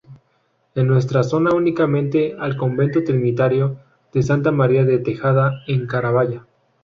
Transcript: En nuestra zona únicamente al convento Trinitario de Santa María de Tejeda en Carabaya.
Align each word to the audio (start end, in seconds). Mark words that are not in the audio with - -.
En 0.73 0.87
nuestra 0.87 1.21
zona 1.21 1.53
únicamente 1.53 2.35
al 2.39 2.57
convento 2.57 3.03
Trinitario 3.03 3.77
de 4.11 4.23
Santa 4.23 4.49
María 4.49 4.83
de 4.83 4.97
Tejeda 4.97 5.61
en 5.67 5.85
Carabaya. 5.85 6.43